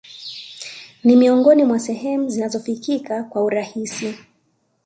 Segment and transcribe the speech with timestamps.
[1.03, 4.15] Ni miongoni mwa sehemu zinazofikika kwa urahisi